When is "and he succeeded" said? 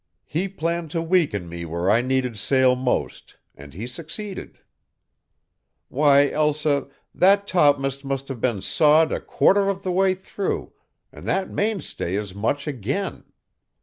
3.53-4.57